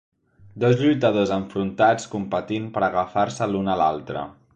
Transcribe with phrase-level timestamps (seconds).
[0.61, 4.25] Dos lluitadors enfrontats competint per agafar-se l'un a l'altre.